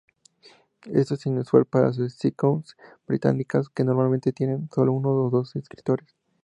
Esto 0.91 1.13
es 1.13 1.27
inusual 1.27 1.65
para 1.65 1.93
sitcoms 1.93 2.75
británicas, 3.05 3.69
que 3.69 3.83
normalmente 3.83 4.33
tienen 4.33 4.67
sólo 4.73 4.93
uno 4.93 5.09
o 5.11 5.29
dos 5.29 5.55
escritores. 5.55 6.15